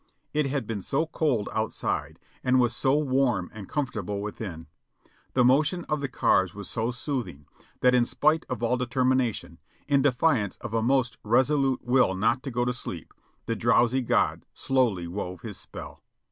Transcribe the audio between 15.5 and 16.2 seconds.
spell.